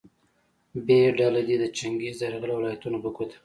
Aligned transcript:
ب 0.85 0.87
ډله 1.17 1.41
دې 1.47 1.55
د 1.61 1.65
چنګیز 1.77 2.15
د 2.17 2.21
یرغل 2.27 2.51
ولایتونه 2.55 2.97
په 3.03 3.09
ګوته 3.17 3.31
کړي. 3.35 3.37